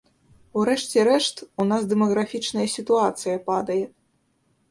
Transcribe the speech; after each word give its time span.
У 0.59 0.61
рэшце 0.69 1.01
рэшт, 1.09 1.43
у 1.63 1.65
нас 1.73 1.81
дэмаграфічная 1.91 2.65
сітуацыя 2.77 3.35
падае. 3.51 3.81